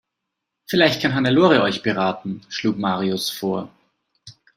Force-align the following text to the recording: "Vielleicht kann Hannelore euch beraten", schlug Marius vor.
"Vielleicht 0.65 0.99
kann 0.99 1.13
Hannelore 1.13 1.61
euch 1.61 1.83
beraten", 1.83 2.41
schlug 2.49 2.79
Marius 2.79 3.29
vor. 3.29 3.69